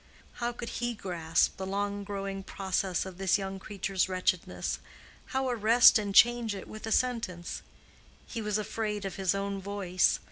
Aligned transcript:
How 0.41 0.51
could 0.51 0.69
he 0.81 0.95
grasp 0.95 1.57
the 1.57 1.67
long 1.67 2.03
growing 2.03 2.41
process 2.41 3.05
of 3.05 3.19
this 3.19 3.37
young 3.37 3.59
creature's 3.59 4.09
wretchedness?—how 4.09 5.47
arrest 5.47 5.99
and 5.99 6.15
change 6.15 6.55
it 6.55 6.67
with 6.67 6.87
a 6.87 6.91
sentence? 6.91 7.61
He 8.25 8.41
was 8.41 8.57
afraid 8.57 9.05
of 9.05 9.17
his 9.17 9.35
own 9.35 9.61
voice. 9.61 10.19